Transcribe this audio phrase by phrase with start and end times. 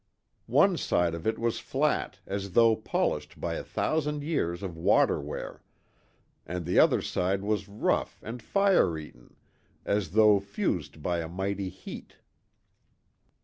[0.47, 5.21] One side of it was flat, as though polished by a thousand years of water
[5.21, 5.61] wear,
[6.43, 9.35] and the other side was rough and fire eaten
[9.85, 12.15] as though fused by a mighty heat.